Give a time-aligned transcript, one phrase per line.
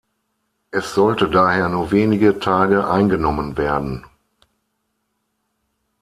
[0.71, 4.03] Es sollte daher nur wenige Tage eingenommen werden.